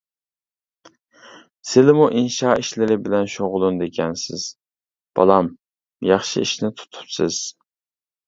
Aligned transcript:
سىلىمۇ 1.71 2.05
ئىنشا 2.21 2.55
ئىشلىرى 2.61 2.97
بىلەن 3.09 3.29
شۇغۇللىنىدىكەنسىز، 3.35 4.47
بالام، 5.19 5.53
ياخشى 6.13 6.45
ئىشنى 6.47 6.73
تۇتۇپسىز. 6.81 7.39